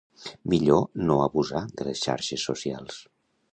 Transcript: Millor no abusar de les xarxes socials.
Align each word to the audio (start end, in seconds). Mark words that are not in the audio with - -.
Millor 0.53 0.81
no 1.09 1.17
abusar 1.27 1.63
de 1.81 1.87
les 1.91 2.03
xarxes 2.07 2.49
socials. 2.51 3.01